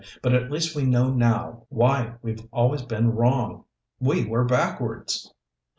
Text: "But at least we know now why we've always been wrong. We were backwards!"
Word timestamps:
"But 0.23 0.33
at 0.33 0.49
least 0.49 0.75
we 0.75 0.81
know 0.81 1.11
now 1.13 1.67
why 1.69 2.15
we've 2.23 2.47
always 2.51 2.81
been 2.81 3.11
wrong. 3.11 3.65
We 3.99 4.25
were 4.25 4.45
backwards!" 4.45 5.31